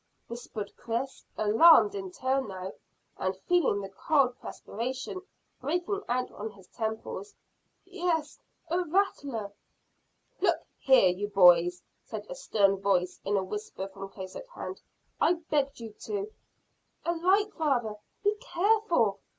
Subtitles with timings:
[0.27, 2.73] whispered Chris, alarmed in turn now,
[3.19, 5.21] and feeling the cold perspiration
[5.61, 7.35] breaking out on his temples.
[7.85, 8.39] "Yes
[8.71, 9.51] a rattler."
[10.39, 14.81] "Look here, you boys," said a stern voice, in a whisper from close at hand,
[15.19, 16.31] "I begged you to"
[17.05, 17.97] "A light, father!
[18.23, 19.19] Be careful!"